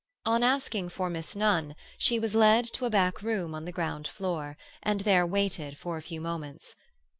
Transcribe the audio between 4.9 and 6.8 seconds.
there waited for a few moments.